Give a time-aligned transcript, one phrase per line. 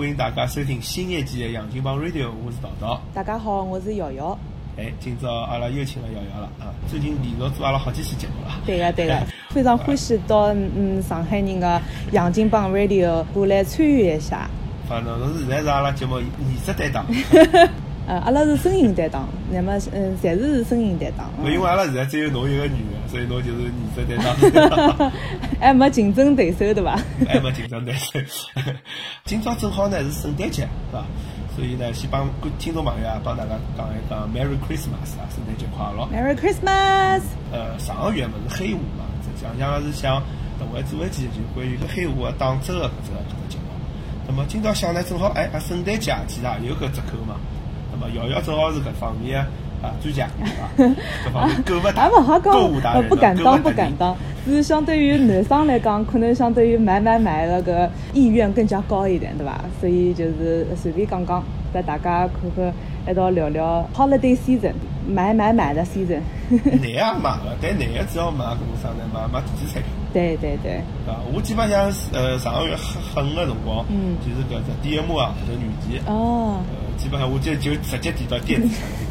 [0.00, 2.98] 欢迎大家收听新一季的《杨金帮 Radio》，我是桃桃。
[3.12, 4.38] 大家好，我是瑶瑶。
[4.78, 6.72] 哎，今朝阿拉又请了瑶瑶了啊！
[6.88, 8.62] 最近连续做阿拉好几期节目了。
[8.64, 9.14] 对个对个，
[9.52, 14.48] 非常欢喜到嗯上海人的杨金帮 Radio 过来参与一下。
[14.88, 16.28] 反正侬是现在是阿拉节目颜
[16.64, 17.04] 值担当。
[18.08, 21.28] 呃，阿拉是声音担当，那么嗯，暂时是声音担当。
[21.44, 24.18] 因为阿拉现在只有侬一个女的，所以侬就是颜值担
[24.98, 25.12] 当。
[25.60, 26.98] 还没竞争对手对伐？
[27.28, 28.18] 还没竞争对手。
[29.26, 31.04] 今朝正好呢是圣诞节，是伐？
[31.56, 32.28] 所以呢，先帮
[32.58, 37.22] 听众朋友啊，帮大家讲一讲 Merry Christmas 啊，圣诞节快乐！Merry Christmas。
[37.52, 40.22] 呃，上个月嘛是黑五嘛，实际上是想
[40.58, 43.64] 特为做一期就关于黑五的打折的搿只搿只节目。
[44.28, 47.34] 那么今朝想呢，正好哎，圣诞节其实也有个折扣嘛。
[47.92, 49.44] 那么瑶瑶正好是搿方面
[49.82, 50.24] 啊专家，
[51.34, 54.16] 啊， 搿方面购物大，购物达人，不敢当，不敢当。
[54.46, 59.60] 是相对于男生来讲，可能相对于买买买那个意愿更加高一点，对伐？
[59.80, 62.72] 所以就是随便讲讲，带大家看看
[63.08, 64.72] 一道聊聊 holiday season，
[65.06, 66.20] 买买买的 season。
[66.50, 69.04] 男也买了，但男的只要买搿种啥呢？
[69.12, 69.92] 买买电子产品。
[70.12, 70.78] 对对对。
[71.06, 76.02] 啊，我基本上呃上个月很狠个辰光，嗯，就是搿只 DM 啊，搿只软件。
[76.12, 76.60] 哦。
[76.70, 78.68] 呃，基本上我就就直接点到电子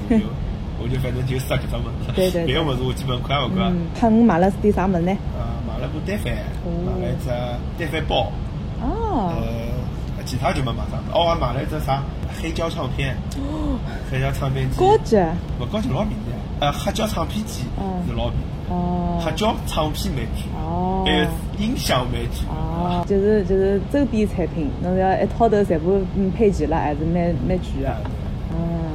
[0.09, 0.25] 产品就。
[0.81, 1.85] 我就反正就杀搿只物
[2.31, 3.73] 事，别个物事我基本看勿惯。
[3.93, 5.11] 看我买了是点啥物事呢？
[5.37, 6.33] 啊，买了部单反，
[6.85, 7.29] 买了一只
[7.77, 8.31] 单反包。
[8.81, 9.33] 哦。
[9.35, 10.97] 呃，其他就没买啥。
[11.13, 12.01] 哦，还买了一只啥
[12.41, 13.15] 黑胶唱片。
[13.35, 13.77] 哦。
[14.09, 14.79] 黑胶唱片机。
[14.79, 15.17] 高级。
[15.59, 16.31] 勿高级老便宜。
[16.61, 17.63] 呃，黑胶唱片机
[18.07, 18.71] 是老便宜。
[18.71, 19.19] 哦。
[19.19, 20.43] 黑胶唱片蛮贵。
[20.55, 21.03] 哦。
[21.05, 21.25] 还有
[21.59, 22.47] 音响蛮贵。
[22.47, 23.03] 哦。
[23.05, 27.95] 就是就是周边产品，侬要一套头全部嗯配齐了，还是蛮蛮贵的。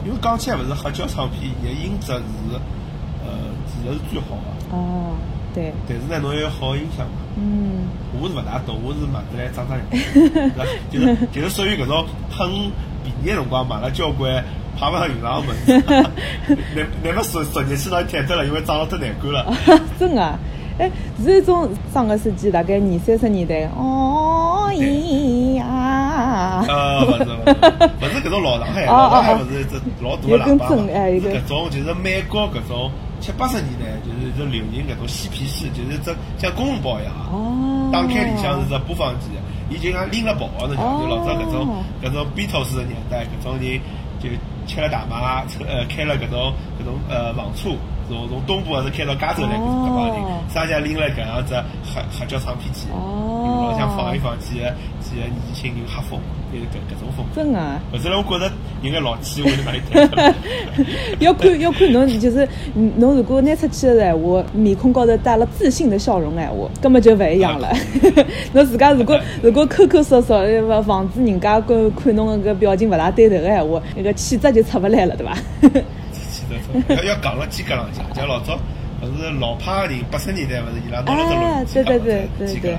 [0.05, 2.21] 因为讲起来勿是黑胶唱片，伊个音质是，
[3.25, 3.31] 呃，
[3.67, 4.77] 其实是最好的。
[4.77, 5.17] 哦，
[5.55, 5.73] 对。
[5.89, 7.13] 但是呢，侬要有好音响嘛。
[7.37, 7.89] 嗯。
[8.21, 9.87] 我是勿大懂，我是买得来装装样。
[10.91, 12.48] 就是就是属于搿种很
[13.23, 14.45] 便宜辰光买了交关
[14.79, 15.83] 派勿上用场的物事。
[16.77, 19.53] 那那么十十年去到贴脱了，因为装了太难看了。
[19.98, 20.39] 真的。
[20.77, 20.91] 哎，
[21.23, 26.14] 是一种上个世纪大概二三十年代哦咿呀，
[26.68, 27.55] 呃，勿是勿是，
[28.00, 30.92] 勿是 搿种老上海，老上海勿是一只老大的喇叭嘛？
[31.20, 32.90] 是搿种就是美国搿种
[33.20, 37.12] 七八十年代就是就流行搿种嬉皮士，就是只像公文包一样，
[37.92, 39.28] 打开里向是只播放机，
[39.70, 43.80] 伊就像拎了跑侬讲就老早搿种搿种 Beatles 的年代，搿种人
[44.20, 44.28] 就
[44.66, 47.70] 吃了大麻，呃，开了搿种搿种呃房车。
[48.09, 50.17] 从从东部还是开到加州来，搿帮人，
[50.48, 51.55] 商家拎了搿样子
[51.85, 56.20] 黑黑胶唱片机，老想放一放几个几个年轻人黑风，
[56.53, 57.25] 就是搿搿种风。
[57.35, 57.81] 真啊！
[57.93, 60.35] 后头来我觉着有眼老气，我就买一台。
[61.19, 67.73] 要看要看侬，就是侬如果拿出去的闲话，面孔高头带了自信的笑容闲话，根本就勿一样了。
[68.53, 75.37] 侬自家如果如果抠抠缩缩，勿防止人家看看侬个表情勿大对头个闲话，那个气质就出勿来了，对伐？
[76.96, 78.58] 要要讲了肩胛浪向，像老早
[79.02, 82.79] 勿是老派的人，八十年代勿是伊拉拿了只录机对对对对对，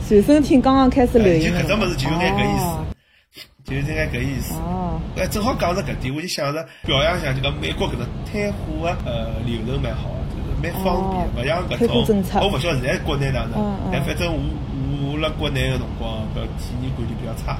[0.00, 1.52] 随身听刚刚开始流行。
[1.52, 4.54] 搿只物事就有眼搿意思，就有眼搿意思。
[4.54, 5.00] 哦。
[5.16, 12.40] 哎，正好讲着搿点，我就想着表扬一下，就讲美国搿只退货个呃流程蛮好就是蛮方便，勿像搿种。
[12.40, 17.58] 我勿晓得现在国内哪能，但反正我我辣国内个辰光，搿体验感就比较差。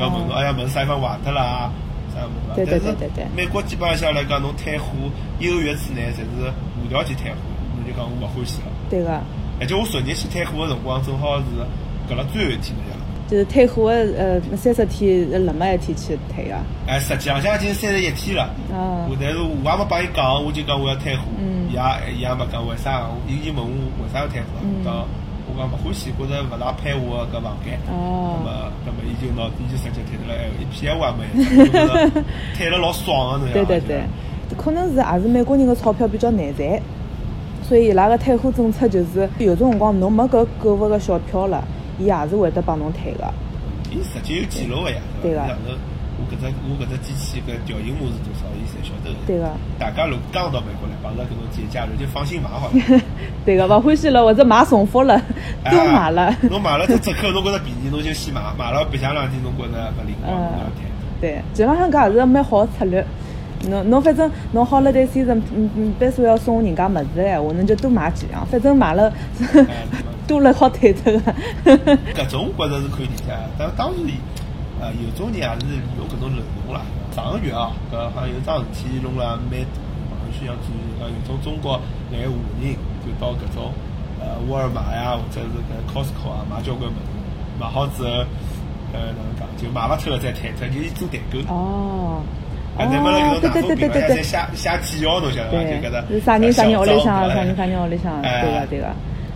[0.00, 1.70] 要问哎呀，问啥地方坏脱了？
[2.54, 4.86] 对对对对对，美国基本上来讲，侬退货
[5.38, 6.52] 一个月之内，侪是
[6.82, 7.36] 无条件退货，
[7.76, 8.68] 侬就讲我勿欢喜了。
[8.90, 9.20] 对个。
[9.60, 11.44] 而且我昨日去退货个辰光，正好是
[12.08, 12.96] 隔了最后一天了呀。
[13.28, 16.64] 就是退货的呃三十天，辣么一天去退啊？
[16.86, 18.48] 哎，实际上已经三十一天了。
[18.72, 19.06] 哦。
[19.10, 21.24] 我但是我也没帮伊讲，我就讲我要退货，
[21.68, 23.70] 伊也伊也没讲为啥，伊就问我
[24.02, 24.46] 为啥要退货，
[24.84, 24.94] 讲。
[24.94, 25.06] 我
[25.58, 27.78] 讲勿欢喜，觉着勿大配我搿房间。
[27.90, 28.38] 哦。
[28.38, 31.26] 那么，那么伊就拿伊就直接退脱了，一屁话也没，
[32.56, 34.04] 退了老爽个，对对对，
[34.56, 36.80] 可能是也是美国人个钞票比较难赚，
[37.62, 41.62] 所以伊拉个退货政策就是有种辰光侬没搿购物个小票了，
[41.98, 43.26] 伊也是会得帮侬退个。
[43.90, 45.40] 伊实际有记录个呀，对个。
[46.18, 49.14] 我搿只我搿只机器搿条形码是多少，伊晓得。
[49.26, 49.50] 对个。
[49.78, 53.00] 大家如果刚到美国来，碰到搿种节假日，就放心买好 了。
[53.44, 55.20] 对个，勿欢喜了或者买重复了，
[55.70, 56.34] 都买了。
[56.50, 58.40] 侬买了这折扣，侬觉着便宜，侬就先买。
[58.58, 60.84] 买了白相两天，侬觉着勿灵光，侬要退。
[61.20, 63.04] 对，基本上搿也是蛮好个策略。
[63.68, 68.46] 侬侬反正侬好了，对先生，嗯嗯，别说要送人家物事个闲话，侬就多买几样。
[68.50, 69.12] 反正买了
[70.26, 71.20] 多了 好退脱个。
[72.14, 73.96] 搿种我觉着是可以理解，但当然。
[74.80, 76.82] 呃，有种人也是利用搿种漏洞啦。
[77.18, 80.86] 上个月啊，搿好像有桩事体弄了蛮大，网上需要注意。
[81.02, 81.80] 呃，有种中国
[82.12, 83.72] 眼华人就到搿种
[84.20, 87.10] 呃沃尔玛呀，或者是搿 Costco 啊买交关物事，
[87.58, 88.08] 买好之后，
[88.94, 91.38] 呃，哪能讲，就买勿脱了再退脱，就做代购。
[91.52, 92.22] 哦。
[92.78, 95.58] 啊，那么那种大众品牌在写写记号，侬晓得伐？
[95.58, 96.20] 就搿个。
[96.20, 98.86] 啥人啥人屋里向，啥人啥人屋里向，对个对个。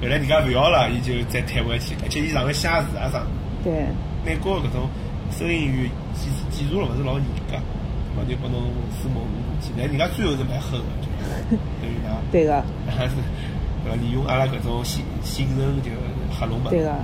[0.01, 3.27] 后来人家勿要了，伊就再退回去，而且伊上个写字啊啥。
[3.65, 3.73] 对。
[4.25, 4.87] 美国搿种
[5.33, 7.27] 收银员技技术了勿是老严
[8.15, 9.21] 格，嘛就拨侬私募
[9.61, 10.87] 进来，人家最后是蛮狠个，
[11.51, 12.17] 就等于讲。
[12.31, 12.63] 对个。
[12.87, 13.15] 还是
[13.85, 15.91] 呃利用阿拉搿种信信任就
[16.31, 16.71] 黑龙门。
[16.71, 16.95] 对个。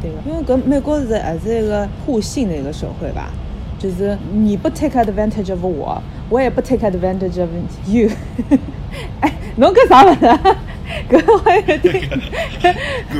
[0.00, 3.30] 对个，因为搿美国是还是一个互信的一个社会吧。
[3.78, 6.00] 就是你不 take advantage of 我，
[6.30, 7.50] 我也不 take advantage of
[7.86, 8.08] you。
[9.20, 10.56] 哎，侬干啥物事？
[11.08, 12.18] 搿我有点感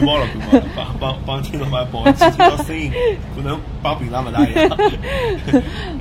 [0.05, 2.91] 冒了，感冒了，帮帮帮听众朋友抱歉，听到声音
[3.35, 4.69] 可能帮平常勿大一样。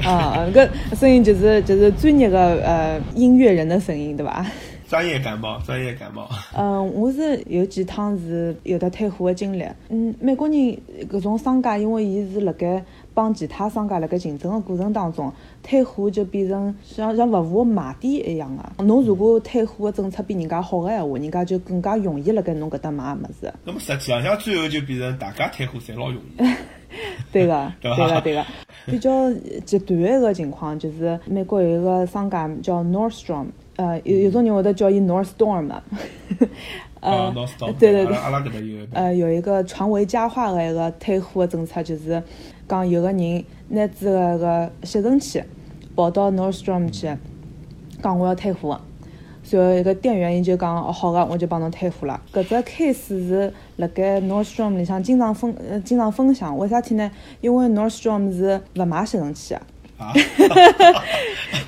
[0.03, 0.69] 啊，搿
[0.99, 4.45] 声音就是就是专业的呃音乐人的声音，对伐？
[4.89, 6.29] 专业感冒，专业感冒。
[6.55, 9.65] 嗯，我是有几趟是有的退货的经历。
[9.89, 10.55] 嗯，美国人
[11.09, 12.83] 搿种商家，因为伊是辣盖。
[13.13, 15.31] 帮其他商家辣盖竞争个过程当中，
[15.61, 18.83] 退货就变成像像服务卖点一样的。
[18.83, 23.53] 侬如果退货个政策比人家好个闲话，人家就更加容易辣盖侬搿搭买物事。
[23.63, 26.43] 那么实际上，最后就变成大家退货侪老容易。
[27.31, 28.45] 对个， 对个，对个。
[28.85, 29.31] 比较
[29.65, 35.71] 极端一个情况就是，美国有一个商家叫 Nordstrom，呃，有有种人会得叫伊 Nordstorm。
[37.03, 37.33] 呃，
[37.77, 42.23] 对对对，阿拉搿边有呃，有一个传为佳话的一个退货的政策，就是
[42.67, 45.43] 讲有个人拿自个个吸尘器
[45.97, 47.13] 跑到 Nordstrom 去，
[48.01, 48.79] 讲我要退货，
[49.43, 52.21] 随后一个店员伊就讲哦好个，我就帮侬退货了。
[52.31, 57.11] 搿只 case 是辣盖 Nordstrom 里向经常分呃经常分享，为啥体呢？
[57.41, 59.61] 因为 Nordstrom 是勿卖吸尘器的。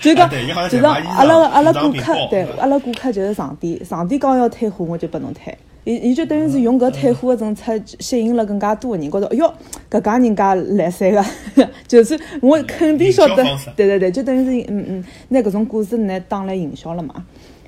[0.01, 0.29] 就讲，
[0.69, 5.57] 就是阿拉个阿拉顾客，对，阿拉顾客就是上帝，上帝讲要退货，我就拨侬退。
[5.83, 9.53] 伊伊就等于是用搿退货个政策吸引了更加多个人，觉着，哎哟，
[9.89, 11.23] 搿家人家来三个，
[11.87, 13.43] 就是我肯定晓得，
[13.75, 17.23] 对对对，就等于是嗯嗯，拿搿种故事拿当来营销了嘛。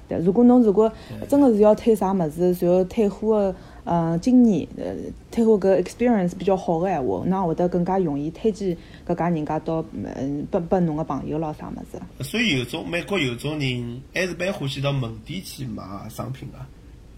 [0.07, 0.91] 对，如果侬如果
[1.27, 3.55] 真个是要退啥物事，然后退货个。
[3.89, 4.93] 嗯，经验，呃，
[5.31, 8.75] 退货搿 experience 比较好个闲话，那会得更加容易推荐
[9.07, 12.23] 搿家人家到嗯，拨拨侬个朋友咾啥物事。
[12.23, 16.57] 所以有种美国有种人还是蛮欢喜到门店去买商品个，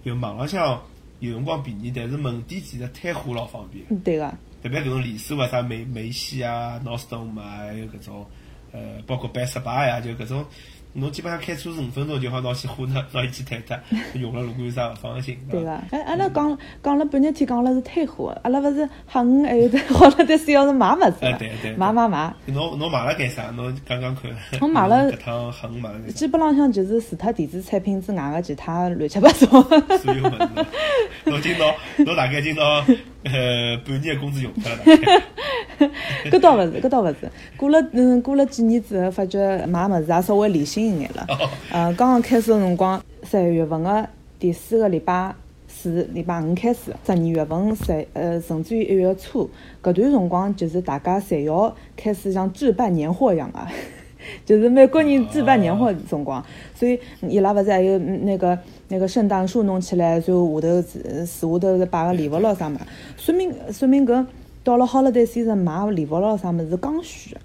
[0.06, 0.80] 就网浪向
[1.20, 3.84] 有辰光便宜，但是门店其实退货老方便。
[4.02, 4.32] 对个。
[4.62, 8.26] 特别搿种连锁啊，啥梅梅西啊、Nordstrom 啊，还有搿种，
[8.72, 10.46] 呃，包括 Best Buy 呀，就搿种。
[10.94, 13.78] 侬基本上开车十五分钟就好拿去货呢，拿伊去退脱，
[14.20, 15.38] 用了如果有啥勿放心。
[15.50, 21.14] 对伐，哎，阿拉讲讲了半日天，讲了是退货，阿拉勿是黑鱼还有得好了，但是要是买物事。
[21.22, 21.76] 哎，对对。
[21.76, 22.34] 买买买。
[22.48, 23.44] 侬侬买了干啥？
[23.56, 24.32] 侬讲讲看。
[24.62, 25.12] 我买了。
[25.12, 26.00] 搿趟黑鱼买了。
[26.12, 29.46] 基本浪向就是除脱电子产品之外个其他乱七八糟。
[29.48, 30.50] 所有物事。
[31.26, 32.84] 侬今朝侬大概今朝
[33.24, 34.80] 呃半年工资用脱了。
[36.32, 37.30] 搿倒勿是，搿倒勿是。
[37.58, 41.26] 过了嗯，过了几年之后，发觉买物事也稍微理性一眼了。
[41.72, 44.08] 呃，刚刚开始个辰光，十一月份个
[44.38, 45.34] 第四个礼拜
[45.68, 49.50] 四、礼拜五开始，十二月份、十呃，甚至于一月初，
[49.82, 53.60] 搿段辰光就是大家侪要开始像置办年货一样个，
[54.46, 56.44] 就是美国人置办年货的辰光，
[56.76, 58.58] 所以伊拉勿是还有那个
[58.88, 62.80] 那个圣诞树弄起来，就下头树下头摆个礼物咯啥嘛，
[63.18, 64.26] 说明说明搿。
[64.62, 67.36] 到了 holiday season 买礼物咯啥物事刚需，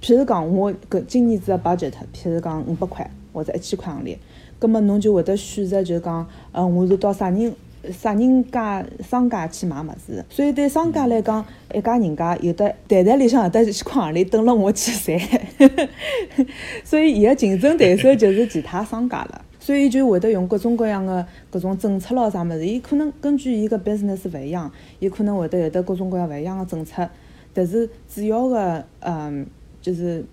[0.00, 4.16] 譬如讲我搿今年子个 budget，譬如讲五百块或者一千块行钿，
[4.58, 7.54] 葛末侬就会得选择就是讲，嗯，我是到啥人
[7.90, 15.18] 啥人家商家去买物事，所以对商家来讲，一家人家有的袋袋里向有的一千块行钿等了我去赚，
[16.84, 19.44] 所以伊个竞争对手就是其他商家了。
[19.58, 27.08] 所以就会得用各种各样的各种政策咯，啥物事，伊可能根据伊个 business 勿一样，伊可能会得有得各种各样勿一样的政策，
[27.54, 29.46] 但是主要的嗯，
[29.80, 30.24] 就是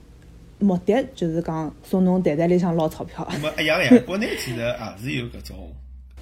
[0.58, 3.28] 目的就是讲从侬袋袋里向捞钞票。
[3.32, 5.58] 那么一样呀，国内其实也是有搿种，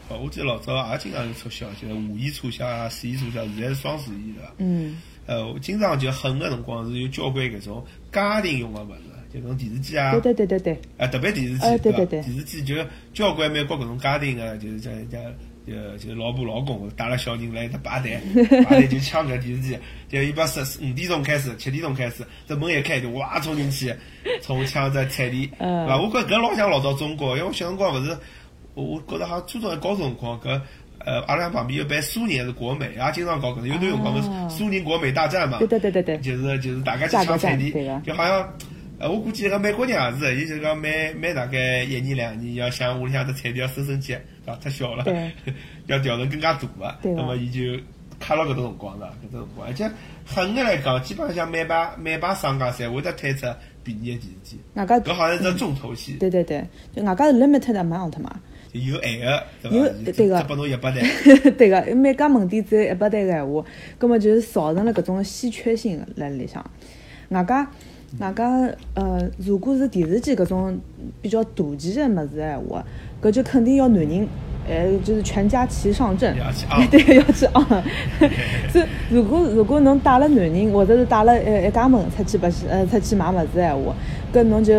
[0.09, 4.53] 哦，我记得老早也经常有促销，就是五一促销啊，十一促销，现在是双十一对伐？
[4.57, 5.01] 嗯。
[5.25, 9.01] 呃，经常就狠个辰光是有交关搿种家庭用个物事。
[9.33, 12.73] 就种电视机啊，对对对对对，啊特别电视机，对对对，电视机就
[13.13, 15.19] 交关美国搿种家庭个，就是叫叫
[15.67, 18.17] 呃，就是老婆老公带了小人来一搭排队，
[18.63, 23.93] 排队就抢搿电视机，就一般十五点钟开始，七点钟开始，这门一开就哇冲进去，
[24.41, 25.97] 冲抢只彩电，对伐？
[25.97, 28.17] 我觉搿老像老早中国，因为我小辰光勿是，
[28.77, 30.61] 我我觉得好像初中还高中辰光搿。
[30.99, 38.53] 呃，阿拉旁边有办苏宁还是国美，也经常搞搿种，有段辰光是苏宁国美大战嘛，对对对对对，就是就是大家去抢彩电，就好像。
[38.99, 45.05] 呃，我估计个美国人也是，伊就讲每每大概一年两年要想屋里向的彩电要升升级，啊，太小了，
[45.85, 47.79] 要调成更加大个，那么伊就
[48.19, 49.87] 卡牢搿种辰光了，搿种辰光，而且
[50.25, 53.45] 狠个来讲，基本上每把每把商家侪会得推出
[53.83, 54.59] 便宜的电视机。
[54.73, 56.13] 外加搿好像是重头戏。
[56.13, 56.65] 对对对，
[56.95, 58.35] 就外加是 limited amount 嘛。
[58.73, 61.01] 有限个，有对个，只拨侬一百台。
[61.57, 63.63] 对个，每家门店只有一百台个闲话，
[63.97, 66.63] 葛末就是造成了搿种稀缺性辣里向。
[67.29, 67.69] 外加
[68.19, 68.45] 外加
[68.93, 70.79] 呃，如果是电视机搿种
[71.21, 72.85] 比较大件个物事闲话，
[73.21, 74.27] 搿就肯定要男人。
[74.69, 76.35] 呃，就是全家齐上阵，
[76.91, 77.83] 对，要去啊。
[78.69, 83.95] 所以，如果如果侬带了男人，或者是带了呃一家门出去白呃出去买物事闲话，
[84.33, 84.73] 搿侬就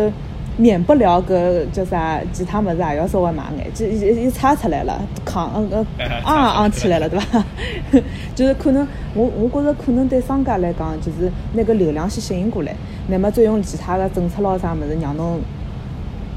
[0.59, 5.85] 免不了搿叫啥其他物事也要稍微买眼，就一一擦出来了，扛呃
[6.25, 7.43] 昂昂起来了，对伐？
[8.35, 12.75] 就是可能我我觉着可能对商家来讲，就是那个流量先吸引过来，
[13.07, 15.39] 那么再用其他的政策咯啥物事让侬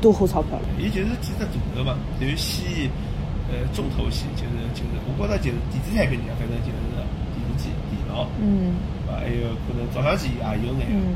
[0.00, 0.64] 多花钞票了。
[0.78, 2.88] 伊就是几只大头嘛，就先。
[3.52, 6.88] 呃，重头戏就是就是，我觉着就是电子产品里，反正就是
[7.36, 8.72] 电视机、电脑，嗯，
[9.06, 11.12] 啊，还有可能照相机也有眼，嗯，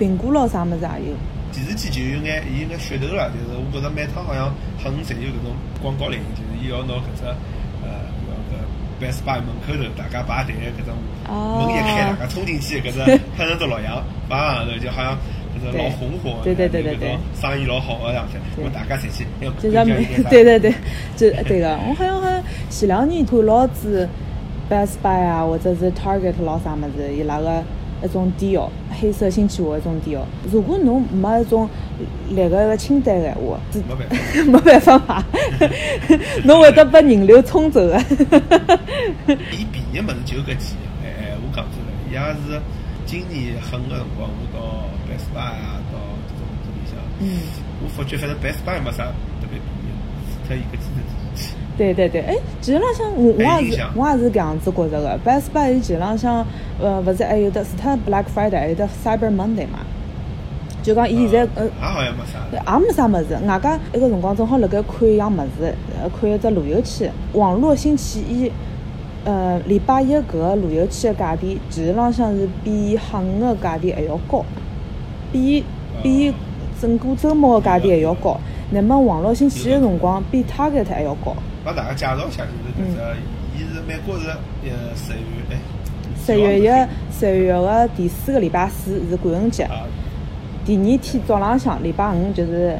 [0.00, 1.16] 苹果咯啥么子也有。
[1.56, 7.24] 电视机就有眼，有眼噱头了，就是我觉着每趟好像很侪有搿种广告领，就是伊要拿搿只
[7.80, 7.88] 呃，
[8.28, 8.60] 那个
[9.00, 10.92] Best Buy 门口头大家排队搿种
[11.24, 13.00] 门一开，大家冲进去搿只
[13.36, 15.14] 拍成只录像，摆上头就好像
[15.56, 15.78] 搿只。
[15.78, 19.24] 老红火，对对对对对，生意老好个样子，我大家侪去，
[19.58, 19.86] 就像
[20.28, 20.74] 对对对，
[21.16, 24.06] 就对个，我好像好像前两年看老子
[24.70, 27.64] Best Buy 啊，或者是 Target 老啥么子，伊拉个
[28.04, 28.68] 一种 deal，
[29.00, 30.20] 黑色星期五一种 deal。
[30.50, 31.68] 如果侬没一种
[32.30, 35.24] 列个个清单个闲话，没办法，没办法买，
[36.44, 37.98] 侬会得被人流冲走个。
[39.52, 42.60] 伊便宜么子就搿几，哎哎，我讲出来，伊也是
[43.04, 44.86] 今年狠个辰光，我到。
[45.06, 47.38] Best Buy 啊，到这种这里向，嗯，
[47.80, 49.04] 我发觉反正 Best Buy 没啥
[49.40, 49.88] 特别便宜，
[50.26, 51.15] 除脱伊搿几台电视机。
[51.76, 56.46] 对对对，哎，其实浪向我我也是我也是搿样子觉着个，Best Buy 其实浪向
[56.80, 59.80] 呃，勿是还有的，是它 Black Friday 还有的 Cyber Monday 嘛？
[60.82, 63.36] 就讲伊现在呃，也好像没啥，也没啥物事。
[63.46, 68.52] 外加一个辰光正好辣盖看一样物事，呃，看一只路由器，网络星期一，
[69.24, 74.44] 呃，礼拜一搿个路由器个价钿，其实浪向是比狠个价钿还要高。
[75.32, 75.64] 比
[76.02, 76.32] 比
[76.80, 78.38] 整个周末个价钿还要高，
[78.70, 81.34] 那么网络星期一辰光比 Target 还要高。
[81.66, 83.00] 帮大家介绍一下，就是搿只，
[83.56, 85.58] 伊是美国是呃十月哎，
[86.24, 89.68] 十月一十月个第四个礼拜四是感恩节，
[90.64, 92.78] 第二天早浪向礼拜五就是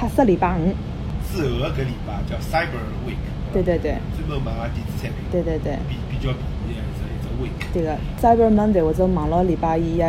[0.00, 0.72] 黑色礼拜五。
[1.30, 3.20] 之后个搿礼拜叫 Cyber Week。
[3.52, 3.98] 对对对。
[4.16, 5.20] 专门卖电子产品。
[5.30, 5.76] 对对对。
[5.86, 7.74] 比比较便宜一只一只 Week。
[7.74, 10.02] 对个，Cyber Monday 或者网络礼拜一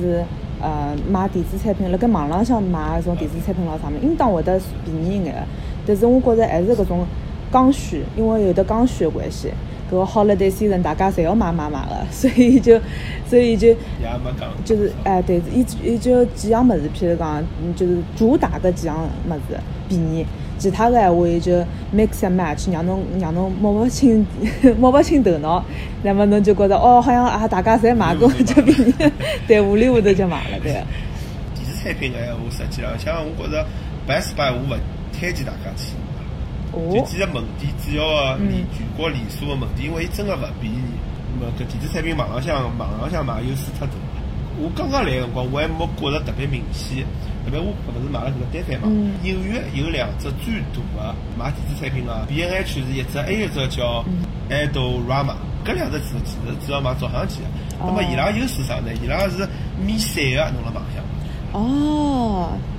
[0.00, 0.24] 是。
[0.58, 5.40] 呃，买电子产品，辣盖网浪向买种电子产品咾啥物事，应当会得便宜一眼个。
[5.86, 7.06] 但是我觉着还是搿种
[7.50, 9.50] 刚需，因为有的刚需的关系，
[9.90, 12.80] 搿个 holiday season 大家侪要买买买个， 所以就，
[13.28, 13.74] 所以就，
[14.64, 17.42] 就是哎，对，伊伊就几样物事，譬如讲，
[17.76, 18.96] 就是主打搿几样
[19.28, 20.26] 物事便宜。
[20.58, 21.52] 其他个闲话伊就
[21.94, 24.26] mix and match，让侬让侬摸不清
[24.80, 25.62] 摸不清头脑，
[26.02, 28.94] 那么侬就觉着哦，好像啊大家侪买过， 就便宜，
[29.46, 30.72] 对，糊里糊涂就买了，对。
[30.72, 33.66] 电子产品个闲话，实际浪像我觉着
[34.08, 34.78] Best Buy 我勿
[35.12, 35.92] 推荐大家去
[36.76, 40.78] 买，就几个门店主要个连全国连锁个门店，因为伊真个勿便宜。
[41.38, 43.92] 那么搿电子产品网浪向网浪向买优势太大。
[44.58, 47.04] 我刚刚来个辰光，我还没觉着特别明显。
[47.44, 48.88] 特别我勿是买了搿个单反嘛？
[49.22, 54.04] 纽约有两只最大的卖电子产品个，B N H 是一只，还有一只叫
[54.50, 55.36] Adorama。
[55.64, 57.46] 搿两只其实主要卖照相机个。
[57.78, 58.90] 那么伊拉优势啥呢？
[59.02, 59.46] 伊拉是
[59.78, 61.04] 免税个，侬辣网上。
[61.52, 61.60] 哦，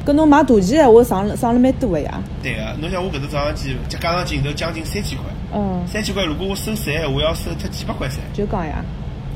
[0.08, 2.24] 搿侬买大件闲话，省了省了蛮多个呀。
[2.42, 5.26] 对个，侬像我搿只照相机，加加上镜头将近三千块。
[5.54, 5.84] 嗯。
[5.86, 8.20] 三千块，如果我收税闲话，要收脱几百块噻。
[8.34, 8.84] 就讲呀。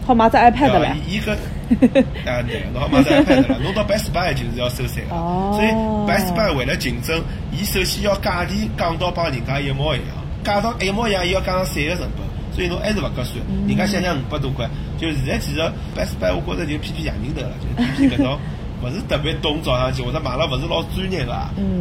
[0.04, 1.32] 好买只 iPad 了，伊个，
[2.25, 5.68] 啊对，侬好买只 iPad 了，侬到 Best Buy 就是要收税个，哦所以
[6.10, 13.38] Best Buy 为了竞争，伊首先要价钿降到帮人家一模一样，价到一模一样，伊要加上税个成本，所以侬还是勿合算。
[13.68, 15.60] 人家想想五百多块，就现在其实
[15.96, 18.40] Best Buy 我觉着就偏偏洋人头了，就偏偏搿种
[18.83, 21.33] 勿是特别懂早上去或者买了勿是老专业个，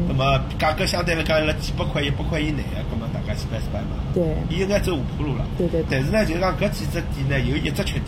[0.07, 3.97] 那么价格相对来讲辣几百块、一百块以内个，那么大家去 Best Buy 买。
[4.15, 5.45] 对，伊应该走下坡路了。
[5.57, 5.83] 对对。
[5.91, 8.07] 但是呢，就是讲搿几只店呢，有一只缺点。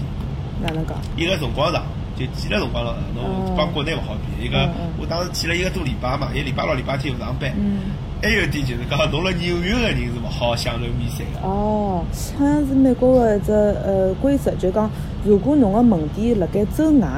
[0.60, 0.96] 哪能讲？
[1.16, 1.82] 一个辰光长，
[2.16, 2.96] 就挤了辰光了。
[3.14, 4.44] 侬帮国内勿好比。
[4.44, 4.68] 一个，
[5.00, 7.50] 我当时去了一个多礼拜嘛，一礼拜六、礼拜天又上班。
[7.56, 7.80] 嗯。
[8.22, 11.48] 还有一点就是讲，侬辣纽约个人是勿好享受免税个。
[11.48, 12.04] 哦，
[12.38, 14.88] 好像是美国个一只呃规则，就讲
[15.24, 17.08] 如果侬个门店辣盖州外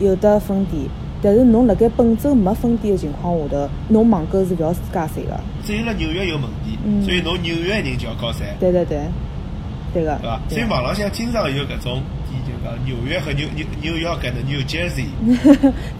[0.00, 0.82] 有的分店，
[1.22, 5.38] 但是侬辣盖本周没分店的情况下头，侬网购是勿要加税个。
[5.64, 8.46] 只有辣纽约有门店，所以侬纽约人就要交税。
[8.58, 8.98] 对对对。
[9.92, 10.40] 对个，对伐？
[10.48, 12.00] 所以网浪向经常有搿种，
[12.46, 15.06] 就讲纽约和纽纽纽约搿能 New Jersey，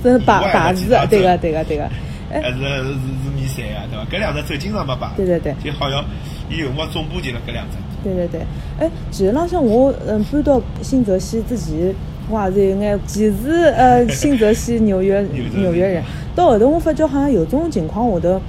[0.01, 1.91] 这 是牌牌子，对个对个对个。
[2.31, 4.05] 还是是是米赛啊，对伐？
[4.09, 5.11] 搿两只州经常没摆。
[5.17, 5.53] 对对对。
[5.65, 6.05] 就好像
[6.49, 7.77] 有辰光总部就辣搿两只。
[8.05, 8.41] 对对对。
[8.79, 11.93] 哎，其实浪向我嗯搬到新泽西之前，
[12.31, 15.21] 我也是有眼其实呃新泽西纽约
[15.57, 16.03] 纽约人。
[16.35, 18.41] 到后头我发觉好像有种情况下头，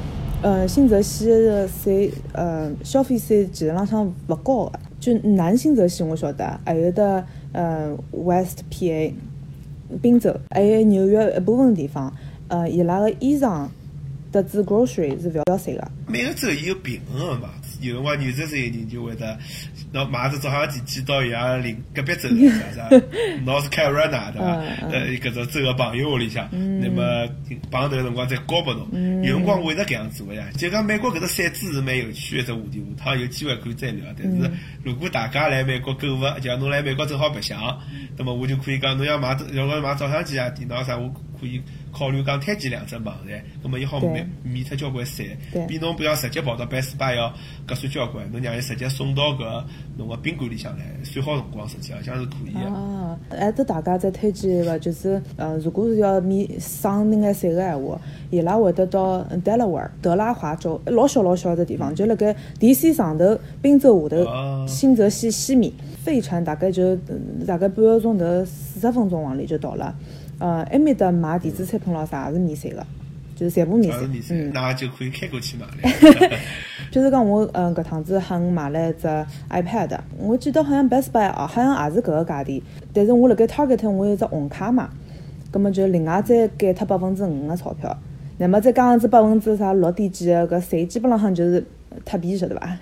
[0.41, 4.79] 呃新泽西的税呃消费税其实浪向勿高个。
[4.99, 9.11] 就南新泽西我晓得，还有的呃 West PA，
[9.99, 12.13] 宾州，还有纽约一部分地方。
[12.49, 13.67] 呃，伊拉个衣裳，
[14.31, 15.87] 特子 grocery 是勿要税个。
[16.05, 17.49] 每个州伊有平衡个嘛，
[17.81, 19.37] 有辰光纽约州有人就会得，
[19.91, 22.89] 拿买只照相机寄到伊拉邻隔壁州啥啥
[23.45, 24.47] ，North Carolina 对伐？
[24.91, 27.27] 呃，搿只州个朋友屋里向，那么
[27.69, 29.23] 碰头辰光再交拨侬。
[29.23, 30.47] 有辰光会得搿样做个呀。
[30.57, 34.05] 就讲美国搿只赛制是蛮有趣个只话题，下趟有机会可以再聊。
[34.17, 34.51] 但是
[34.83, 37.59] 如果大家来美国购物，就像侬来美国正好白相，
[38.17, 41.11] 那么我就可以讲，侬要买，要买照相机啊、电脑啥，我
[41.41, 41.61] 可以。
[41.91, 45.35] 考虑讲推荐两只网站，那么伊好免免脱交关税，
[45.67, 47.27] 比侬不要直接跑到 Best Buy 要
[47.67, 49.61] 合算交关，侬让伊直接送到搿
[49.97, 52.59] 侬个宾馆里向来，算好辰光实际好像是可以个。
[52.61, 65.73] 啊，还得大家再推荐一个，就是呃，如果是要免省那眼税个闲话，伊拉会得到 Delaware 德拉华州，老小老小个地方，就辣盖 DC 上头，滨州下头，新泽西西面，
[66.05, 66.95] 飞船大概就
[67.45, 69.93] 大概半个钟头，四十分钟往里就到了。
[70.41, 72.83] 呃，埃面搭买电子产品咯啥也是免税个，
[73.35, 74.09] 就是全部免税。
[74.31, 76.37] 嗯，那就可以开过去买了。
[76.91, 79.07] 就是讲我嗯搿趟子喊买了一只
[79.49, 82.61] iPad，我记得好像 Best Buy 哦，好像也是搿个价钿。
[82.91, 84.89] 但是我辣盖 Target 我有只红卡嘛，
[85.51, 87.95] 葛末就另外再减脱百分之五个钞票。
[88.39, 91.63] 那么再加上只百分之啥六点几个搿税，基本浪向就是
[92.03, 92.77] 特币，晓得伐？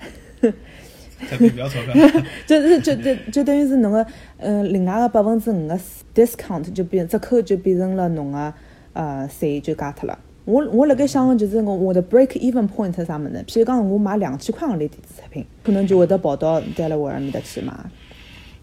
[2.47, 4.05] 就是就就就等于是侬个
[4.37, 5.79] 嗯另外个百分之五个。
[6.15, 8.53] discount 就变折扣就变成了侬个
[8.91, 10.19] 呃税就加脱了。
[10.43, 17.71] 我我辣盖想个就是我我的 break even point 啥物事，譬如讲我买两千块行钿电子产品，可能就会得跑到戴拉沃尔面搭去买，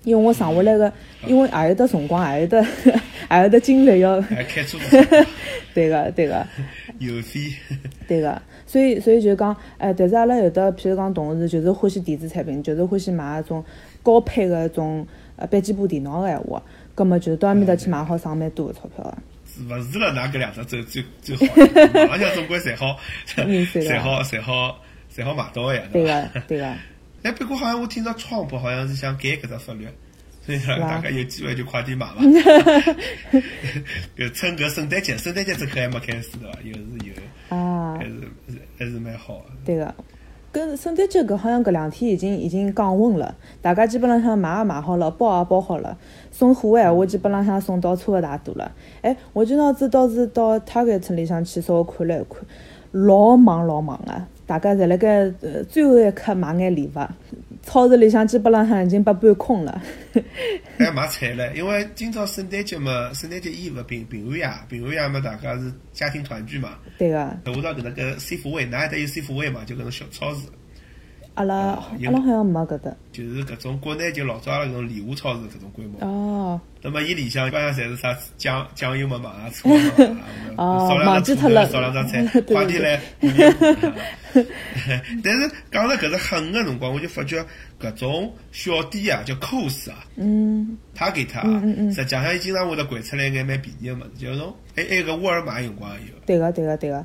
[0.04, 0.92] 因为我省下来个，
[1.26, 2.62] 因为还有得辰光，还有得
[3.28, 4.20] 还有得精力要。
[4.20, 4.76] 还开车。
[5.72, 6.46] 对个对个。
[6.98, 7.52] 邮费。
[8.06, 13.64] 对个，所以所以就讲，哎，但是阿拉有的譬如讲同事就是欢喜电子产品，就是欢喜买那种
[14.02, 16.62] 高配个种呃笔记本电脑个闲话。
[16.94, 19.14] 葛么就是到埃面搭去买好省蛮多个钞票个。
[19.46, 20.12] 是勿是了？
[20.12, 21.54] 哪搿两只最最最好？
[22.08, 22.98] 网上总归侪好，
[23.36, 24.80] 侪好侪好
[25.14, 25.82] 侪好买到个呀。
[25.92, 26.66] 对个对个。
[27.22, 29.86] 哎，不过好像我听到创普好像是想改搿只法律，
[30.44, 32.22] 所以大家有机会就快点买伐。
[34.16, 36.58] 搿趁搿圣诞节，圣诞节这可还没开始对伐？
[36.64, 37.12] 又是有
[37.48, 38.12] 啊，还是
[38.78, 39.44] 还是蛮好的。
[39.64, 39.94] 对个。
[40.52, 45.98] 跟圣诞节搿好像搿两天已经已经降温了，大家基本浪向买也买好了，包也包好了，
[46.30, 48.72] 送货个闲话基本浪向送到差勿大多了。
[49.02, 52.38] 哎，我今朝子倒是到 Target 里向去稍微看了一看，
[52.92, 54.14] 老忙老忙个，
[54.46, 57.00] 大家侪辣盖呃最后一刻买眼礼物。
[57.66, 59.82] 超市里向基本浪向已经被搬空了。
[60.78, 66.78] 还买菜了，因为今朝圣诞节嘛，圣诞节伊勿平平安夜，平安夜嘛，大家是家庭团聚嘛。
[66.96, 67.36] 对个。
[67.46, 69.64] 我知道搿能个 C 服位，哪还得有 C 服位嘛？
[69.66, 70.42] 就搿种小超市。
[71.36, 72.90] 阿拉阿拉好像没搿搭。
[73.12, 75.98] 就是搿种国内就老早阿拉搿种礼物超市搿种规模。
[76.06, 76.60] 哦。
[76.82, 79.80] 那么伊里向一般上侪是啥酱酱油嘛嘛啊，醋嘛
[80.56, 81.66] 哦，忘记脱了。
[81.68, 83.00] 少两张菜， 快点来。
[85.24, 87.44] 但是讲到搿只狠个辰光，我就发觉
[87.80, 91.60] 搿种小店啊，叫 cos 啊，嗯，他给他啊，
[91.92, 96.12] 实际上伊经常会得掼出来眼蛮便宜个物事，就是种还还个沃尔玛有辰光也有。
[96.26, 97.04] 对个，对个，对个。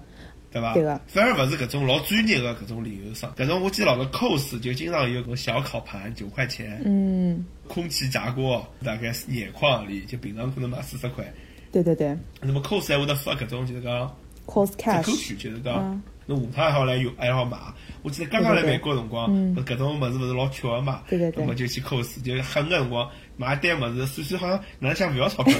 [0.52, 0.74] 对伐？
[0.74, 1.00] 对个。
[1.08, 11.24] 反而勿是搿种老专业个搿种零售商，搿种我记得老个 cos 就经常有搿小烤盘九块钱，嗯，空气炸锅大概廿块行钿，就平常可能卖四十块。
[11.72, 12.18] 对对对。
[12.42, 16.02] 那么 cos 还会得发搿种就是讲 cos cash 折扣券，就是讲。
[16.28, 17.58] 侬下趟还好来用，还好买。
[18.04, 19.30] 我记得刚刚来美国辰光，
[19.66, 25.54] 搿种物事勿是老缺个嘛，那么就去 cos，就狠个辰光买一单物事，算算好像哪能像勿要钞票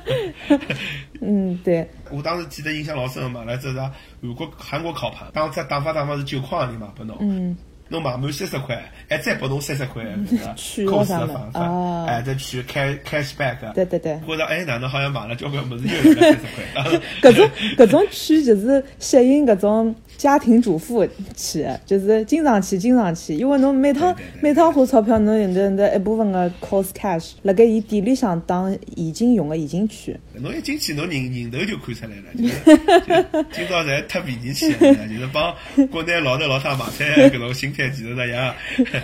[1.20, 1.88] 嗯，对。
[2.10, 7.56] 我当时记得印象老深个嘛，来这是韩国韩国烤盘，当时打发打发是九块行钿嘛，拨侬。
[7.88, 10.02] 侬买满三十块，还再拨侬三十块，
[10.56, 13.72] 是扣的方法，哎，再去开 cashback。
[13.74, 14.16] 对对对。
[14.26, 17.00] 或者哎，哪能好像买了交关物事又有三十块？
[17.20, 30.16] 搿种搿种券就是吸引搿种家庭主妇去，就是经常去，经常去，因为侬每趟每趟花钞票，侬有得得一部分的 cost cash，辣盖伊店里向当现金用的现金区。
[30.34, 35.54] 侬一进去，侬人人头就看出来了，就是今朝侪太便宜去了，就是帮
[35.88, 38.54] 国内老头老太买菜搿种心态其实一样。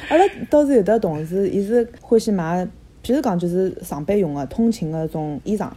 [0.09, 2.65] 阿拉倒是有的同事，伊是欢喜买，
[3.05, 5.69] 譬如讲就是上班用的、通勤的种衣裳。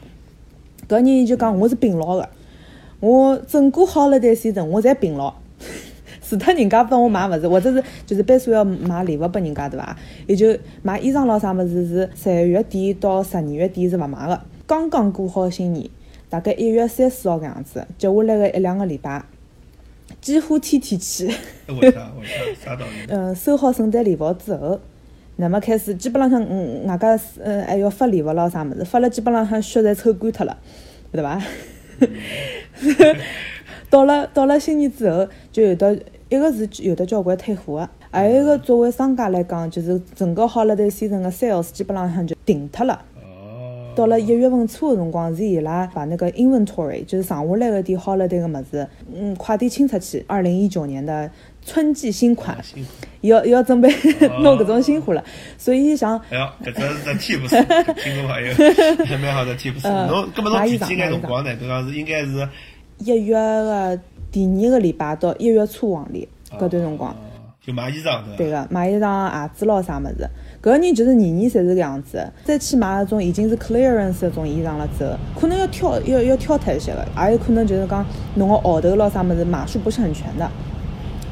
[0.87, 2.29] 搿人就讲我是并牢的。
[3.03, 5.33] 我整个好了的时阵，我侪平牢，
[6.21, 9.97] 除脱人家帮我买物事，或者是就是班数要买礼物拨人家，对伐？
[10.25, 14.39] 也就买衣裳咾啥物事是十月底到十二月底是勿买个。
[14.65, 15.89] 刚刚过好新年，
[16.29, 19.21] 大概一月三四号搿样子，接下来个一两个礼拜，
[20.21, 21.25] 几乎天天去。
[21.67, 22.09] 为啥？
[22.17, 22.69] 为啥？
[22.71, 23.05] 啥道理？
[23.09, 24.79] 嗯， 收好圣诞礼物之后，
[25.35, 30.57] 那么开始基本浪向，嗯，外加嗯还要发礼物咾啥物事，发了基本浪向血侪抽干脱了，
[31.11, 31.41] 对伐？
[33.89, 35.97] 到了到了新年之后，就有的
[36.29, 42.99] 一个是有的交关退货的，还有一个作为商家来讲，就是整个 holiday season 的 sales 基本上就停脱了。
[43.95, 50.25] 到了一月份初的辰光，是伊拉把那个 inventory，就是剩下来的点好了的个物事，嗯，快点清出去。
[50.25, 51.29] 二零一九年的
[51.65, 52.57] 春季新款，
[53.21, 53.89] 要要准备
[54.41, 55.23] 弄搿种新货了。
[55.57, 57.49] 所以想，哎呀，搿只是只 tips，
[58.03, 58.53] 听众朋友，
[59.05, 59.81] 还蛮好的 tips。
[60.07, 61.55] 侬搿么侬具体眼辰光呢？
[61.57, 62.47] 对讲是应该是
[62.99, 63.99] 一月个
[64.31, 67.15] 第二个礼拜到一月初往里搿段辰光，
[67.65, 70.29] 就买衣裳对个，买衣裳、鞋子咯啥物事。
[70.61, 80.49] 搿个人就是年年侪是搿样子，再去买那种已经是 clearance 那种衣裳了之后，可能要挑要要挑脱一些个，也有可能就是讲侬个号头咯啥物事码数不是很全的。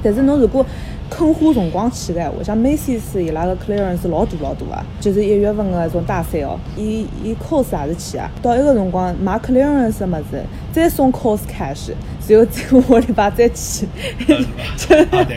[0.03, 0.65] 但是侬如果
[1.09, 8.29] 肯花辰光去个，话像 Macy's 伊拉个 clearance 老大老大个，就是一月份个一种大 sale，伊伊 cost 也是去啊。
[8.41, 11.91] 到一个辰光买 clearance 个物事，再送 cost cash，
[12.27, 13.87] 然后再下礼拜再去。
[14.27, 14.35] 对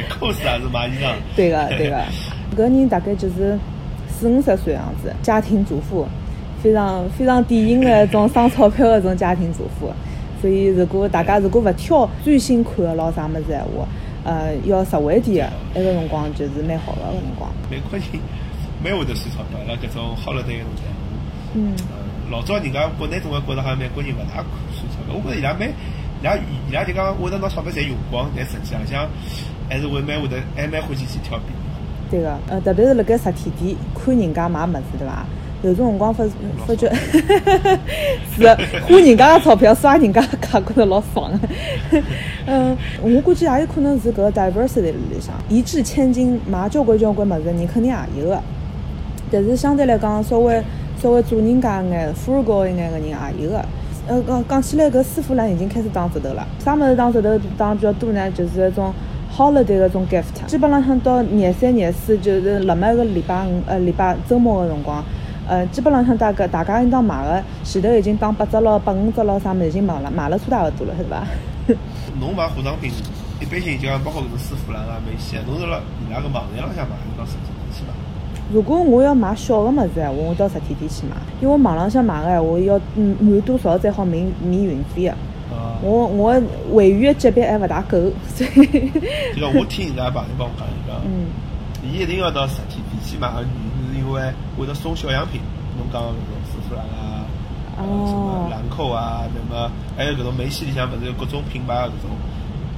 [0.08, 1.14] ，cost 也是买衣裳。
[1.34, 1.96] 对个 对个，
[2.52, 3.58] 搿个人大概就是。
[4.16, 6.06] 四五十岁样子，家庭主妇，
[6.62, 9.92] 非常非常典型的种省钞票的种家庭主妇。
[10.40, 13.86] 所以，如果大家如果勿挑最新款个老啥么子闲话，
[14.24, 17.50] 呃，要实惠点的，那个辰光就是蛮好的个辰光。
[17.70, 18.02] 美国人
[18.82, 20.68] 蛮会得算钞票，辣搿种好了的辰光。
[21.54, 21.74] 嗯。
[22.30, 26.34] 老早人家国内总归觉得好像美国人勿大算钞票，我觉着伊拉蛮，伊拉
[26.70, 29.06] 伊拉就讲会得拿钞票侪用光，但实际上像
[29.68, 31.60] 还是会蛮会得，还蛮欢喜去挑便宜。
[32.10, 35.26] 对个，呃，特别是辣盖实体店看人家买物事，对伐？
[35.64, 36.24] 有种辰光发
[36.66, 36.92] 发觉，
[38.36, 38.46] 是
[38.86, 41.48] 花人家个钞票刷人家卡，觉着老爽个。
[42.46, 48.38] 嗯，我估计也有可能是搿个 diversity 里向，一掷千金买交关交关物事，人肯定也有个。
[49.30, 50.62] 但是相对来讲，稍微
[51.02, 53.64] 稍微做人家眼 frugal 一眼个人也有个。
[54.06, 56.46] 呃，讲讲起来，搿师傅唻已经开始打折头了。
[56.62, 58.30] 啥物事打折头打比较多呢？
[58.30, 58.92] 就是那种。
[59.36, 65.02] holiday 个种 gift，基本浪向到廿三廿四，就是辣么个礼拜五呃礼拜周末个辰光，
[65.48, 71.26] 呃基本浪向大家大家应当买个前头已经打八折咯、八五折咯啥物已经买了，买了差大勿多了，是吧？
[72.20, 72.90] 侬买化妆品，
[73.40, 77.92] 一般性就讲包括搿种师傅啦、啊、梅西啊，侬是辣伊拉个网站浪向买，还是到实体店去买？
[78.52, 85.14] 如果我要买小个物事闲话，我到实体店去买，因为网浪向买个闲话要嗯满多少才好免免运费个。
[85.82, 87.98] 我我会员级别还勿大够，
[88.34, 88.90] 所以。
[89.34, 91.26] 就讲我听人家朋友帮我讲，伊讲， 嗯，
[91.82, 95.40] 伊一定要到实体店去买，原因为会得送小样品，
[95.78, 97.24] 侬讲搿种丝芙兰啊，
[97.76, 102.10] 什么兰蔻啊，那么还有搿种梅西里向勿是有各种品牌搿种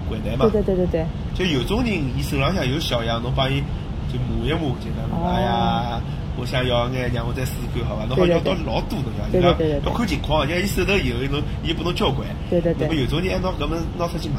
[0.08, 0.48] 柜台嘛？
[0.50, 1.06] 对对对对对。
[1.34, 3.62] 就有种人，伊手浪向有小样，侬帮伊
[4.12, 6.00] 就摸一摸，就讲哎呀。
[6.38, 8.04] 我想要眼，让我再试试看，好伐？
[8.04, 12.28] 侬好要到老多侬讲，就讲要看情况，像伊手头有，侬伊拨侬交关。
[12.50, 12.86] 对对对。
[12.86, 14.36] 那么有种人还拿搿么拿出去卖，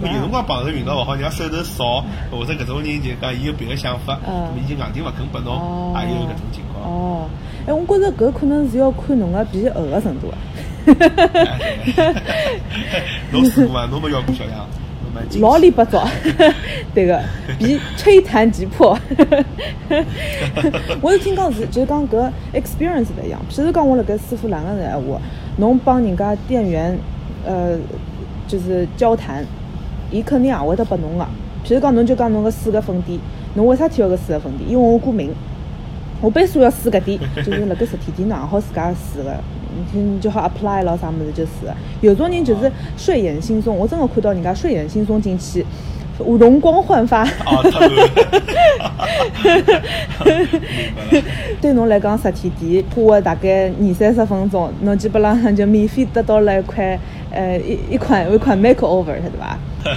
[0.00, 4.18] 那么有辰光碰着运道勿好，人家手头少，或者搿种人就讲伊有别个想法，
[4.56, 6.84] 伊就硬劲勿肯拨侬，也有搿种情况。
[6.84, 7.28] 哦，
[7.66, 10.38] 哎，我觉着搿可能是要看侬个皮厚个程度啊。
[13.32, 13.86] 侬试过伐？
[13.86, 14.66] 侬没要过小样？
[15.40, 16.06] 老里八糟，
[16.94, 17.20] 对个，
[17.58, 18.96] 比吹弹即破。
[21.00, 23.40] 我是听讲是，就是讲搿 experience 勿一样。
[23.50, 25.20] 譬如讲我辣盖师傅两个人闲话，
[25.56, 26.96] 侬帮人家店员，
[27.44, 27.76] 呃，
[28.46, 29.44] 就是交谈，
[30.10, 31.24] 伊肯定也会得拨侬个。
[31.64, 33.20] 譬如讲侬就讲侬个四个粉底，
[33.54, 34.64] 侬为啥体要搿四个粉底？
[34.68, 35.30] 因为我过敏，
[36.20, 39.34] 我必须要试搿点， 就是辣盖实体店呢，好自家试个。
[39.92, 41.50] 你就好 apply 了啥物事就是，
[42.00, 45.64] 有种人就是睡眼惺忪，我真的看到人家睡眼惺忪进去，
[46.18, 47.22] 容光焕发。
[47.24, 47.62] 哦，
[51.60, 56.98] 对侬来讲，实体店花个大概二三十分钟，侬基本上就免费得到了一块，
[57.30, 59.58] 呃，一一款一款 makeover，晓得伐？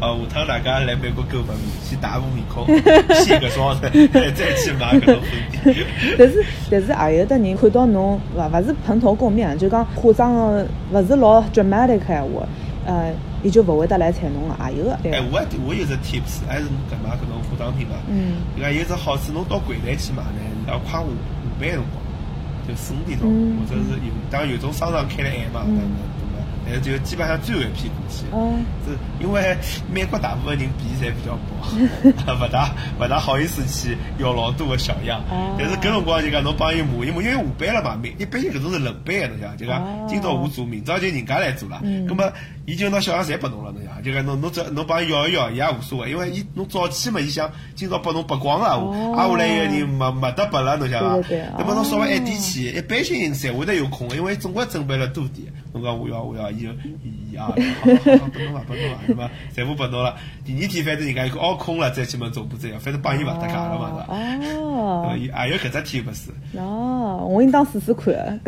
[0.00, 1.44] 哦，下趟大家来美国购物，
[1.88, 2.66] 去打部面孔，
[3.14, 4.08] 卸个妆， 再去
[4.78, 5.84] 买搿种粉底。
[6.18, 12.46] 但是，但是也有的人看到侬，勿勿是蓬头垢面，就讲化妆个勿是老 dramatic 闲话，
[12.86, 13.12] 呃，
[13.44, 14.92] 伊就勿会得来睬侬了，也有个。
[15.04, 17.94] 哎，我我有只 tips，还是搿买搿种化妆品嘛。
[18.08, 18.42] 嗯。
[18.56, 21.04] 伊讲有只好处，侬到柜台去买呢，要快下下
[21.60, 22.02] 班辰光，
[22.66, 23.28] 就四五点钟，
[23.60, 25.78] 或者是有，当然有种商场开了晚嘛。
[26.66, 28.24] 但是就基本上最后一批过去，
[28.86, 29.54] 是因为
[29.92, 31.60] 美国大部分人皮侪比较薄，
[32.40, 35.22] 勿大勿大好意思去要老多个小样。
[35.58, 41.78] 但是搿辰光就讲侬帮伊磨一磨，因为下班了嘛，每一般性搿种是轮班个，侬想就讲今朝我做，明朝就人家来做了。
[41.82, 42.32] 咁么
[42.66, 51.28] 伊就拿小样侪拨侬了，侬想就讲侬侬只侬帮伊要一要，伊也无所谓，因为伊侬早起嘛，伊想今朝拨侬拨光了，挨下来一个人没没得拨了，侬想伐？
[51.58, 55.52] 那么侬稍微晚点去，一般性侪会得有空，因为总归准备了多点。
[55.72, 56.50] 侬讲我要我要。
[56.50, 56.68] 伊就
[57.36, 59.30] 啊，好 好好，拨侬了，拨侬了，是吧？
[59.54, 60.16] 全部拨侬了。
[60.44, 64.06] 第二天反正人家一个熬空了，再去问总部这样，反正帮伊勿搭界了嘛，是吧？
[64.64, 66.30] 哦，伊还有搿只天勿是？
[66.58, 68.40] 哦，我应当试试看。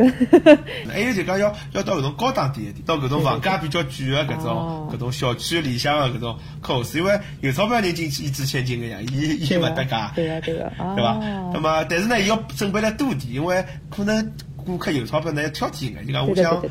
[0.87, 11.19] 还有就讲要要到搿种高档点一点，到搿种房价比较贵的搿种搿种小区里向的搿种 cos，因为有钞票人进去一掷千金个呀，伊伊勿搭界，对个对个，对伐？
[11.53, 14.31] 那么但是呢，伊要准备了多点，因为可能
[14.67, 16.61] 顾客有钞票呢要挑剔眼，就讲我想。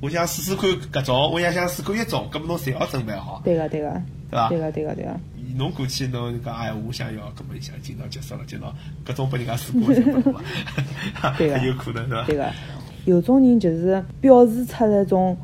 [0.00, 3.40] 我想试试看搿种，我也想试看一种，搿么侬侪要准备好。
[3.44, 4.48] 对个，对个，对伐？
[4.48, 5.10] 对个，对个，对个。
[5.56, 8.74] 侬过去侬讲，哎，我想要，搿么一下今朝结束了，今朝
[9.06, 9.94] 搿种拨人家试过。
[11.38, 12.24] 对个， 有可能是伐？
[12.26, 12.50] 对个，
[13.04, 15.36] 有种人就是表示出那种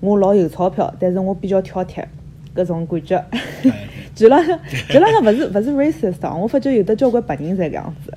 [0.00, 2.04] 我老有钞票，但是我比较挑剔，
[2.52, 3.24] 搿种感觉。
[4.16, 8.12] 其实浪向，其实浪向勿是勿是 racist，我发觉有的交关白人侪搿样子。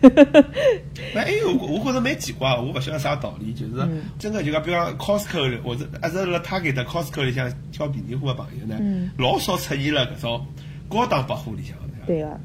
[1.14, 10.46] 哎，还有我觉着蛮奇怪，我勿晓得啥道理，就是真个就讲，比方 Costco 或者一直辣 Target、Costco 里向挑便宜货的朋友呢，老少出现了搿种
[10.88, 11.76] 高档百货里向。
[12.06, 12.40] 对个。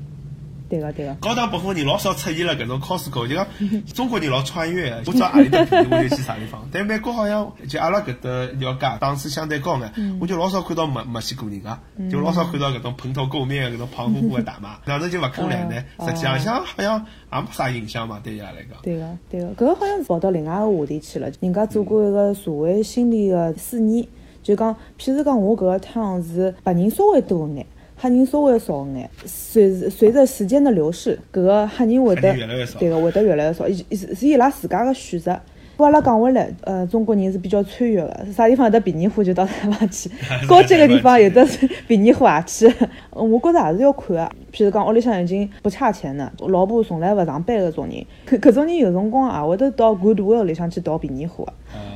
[0.74, 3.46] 对个对个，高档百货人老少出现了搿种 Costco，就讲
[3.94, 6.68] 中国人老穿越，我知道阿里搭便宜我就去啥地方。
[6.72, 11.78] 但美国好像就阿拉搿搭条街档次相对高眼，我就老少看到墨墨西哥人个，
[12.10, 15.84] 就老少看到搿种蓬头垢面个搿种胖乎乎的大妈， 哪能就勿可能呢？
[16.08, 18.82] 实际上像好像也没啥影响嘛，对伊拉来讲。
[18.82, 21.30] 对个对个，搿个好像是跑到另外个话题去了。
[21.40, 24.08] 人家做过一个社会心理个试验，
[24.42, 27.64] 就讲，譬如讲我搿个趟是白人稍微多眼。
[28.04, 32.34] 黑人稍微少眼，随随着时间的流逝，搿个黑人会得，
[32.78, 35.40] 对个会得越来越少，是是伊拉自家个选择。
[35.78, 40.10] 阿拉讲回来，呃，中国人是比较穿越个，啥地方有得便宜货就到啥地方去，
[40.50, 42.68] 高级个地方有的是便宜货也去。
[43.12, 51.48] 我觉着还是要看个，譬如讲屋里向已经不差钱了，老婆从来勿上班个种人，搿搿种人有辰光也会得到 Goodwill 里向去淘便宜货，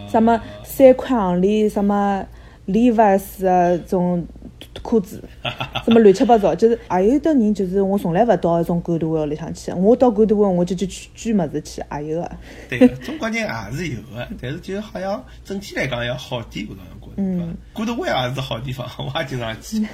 [0.09, 2.25] 什么三块行钿，什么
[2.65, 4.25] Levi's 啊种。
[4.81, 5.23] 裤子，
[5.85, 12.31] 什么乱七八糟，就是还有的人就是我从来勿到一种购物里向去，我到购物我就去捐物事去，也有个。
[12.69, 17.13] 对，中国人也是有个， 但是就好像整体来讲要好点，我倒觉着。
[17.17, 17.55] 嗯。
[17.73, 19.81] 购物也是好地方，我也经常去。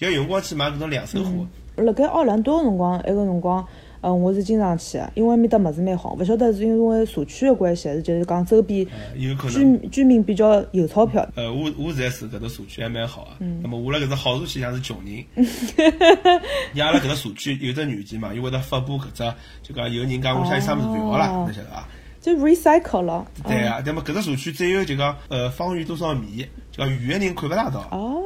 [0.00, 1.46] 要有辰光去买搿种两手货。
[1.76, 3.66] 辣盖奥兰多个辰光，埃个辰光。
[4.06, 6.12] 嗯，我是经常去的，因为埃面搭物事蛮好。
[6.12, 8.86] 勿晓得是因为社区的关系，还是就是讲周边
[9.16, 11.26] 居居民比较有钞票。
[11.36, 13.36] 呃，我我现在住搿个社区还蛮好啊。
[13.40, 13.60] 嗯。
[13.62, 15.24] 那么我辣搿只好处去像是穷人。
[16.74, 21.88] 伊阿拉搿只社区有只软件嘛，伊会得发布搿只，就讲有人讲我想有啥物事勿要了，侬晓得伐？
[22.20, 23.26] 就 recycle 了。
[23.46, 27.80] 对啊，那么搿只社区只有就讲呃方圆多少米，就讲远的人看勿大到。
[27.90, 28.20] 哦。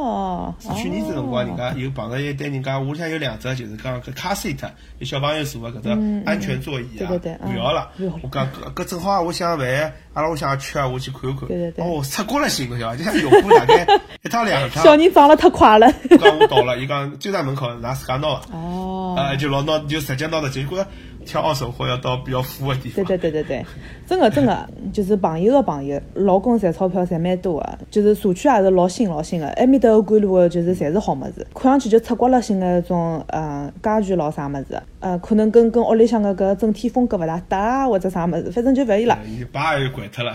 [0.00, 4.58] 哦，是去年子辰光，人家有碰到一对人家，屋里向有两只，就是讲搿 car seat，
[4.98, 7.10] 有小朋友坐个搿只安全座椅啊，
[7.42, 7.90] 不要了。
[8.22, 11.48] 我讲搿搿正好啊，我想饭，阿拉屋里向吃啊，我去看看。
[11.76, 13.04] 哦，出国了行侬晓得伐？
[13.04, 13.86] 就像用过大概
[14.22, 14.82] 一趟两趟。
[14.82, 15.92] 小人长了太快了。
[16.18, 18.40] 讲我到了，伊讲就在门口拿自家拿个。
[18.52, 19.14] 哦。
[19.18, 20.84] 呃，就老拿就直接拿的，结果。
[21.30, 23.04] 挑二手货要到比较富的地方。
[23.04, 23.66] 对对对对对，
[24.04, 39.18] 真的真的 就是朋友的朋友，老公赚钞票赚蛮多的，就是社区也是老新老新的，埃面搭管路的就是侪是好物事，看上去就出国了新的种呃家具老啥物事，呃可能跟跟屋里向个搿整体风格勿大搭或者啥物事，反正就勿要了。
[39.24, 40.34] 你爸又拐脱了。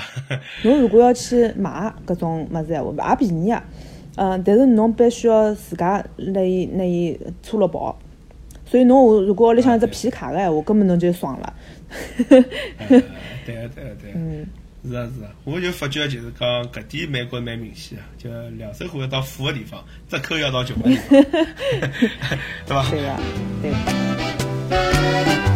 [0.63, 3.61] 侬如果要去买搿种物事闲话，也便宜啊，
[4.15, 7.97] 嗯，但是侬必须要自家拿伊拿伊搓了跑。
[8.65, 11.53] 所以侬如果屋里向有只皮卡个闲话，根本侬就爽了。
[12.27, 12.43] 对啊
[13.45, 14.15] 对啊对啊。
[14.15, 14.45] 嗯。
[14.87, 21.09] 是啊是啊，我就发觉就是讲搿点美国蛮明显啊，就两手货要到富个地方，折扣要到穷个地方，
[22.67, 22.85] 对吧？
[22.91, 23.17] 对个，
[23.63, 25.54] 对。